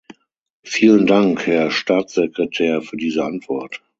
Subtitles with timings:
[0.63, 3.83] Vielen Dank, Herr Staatssekretär, für diese Antwort.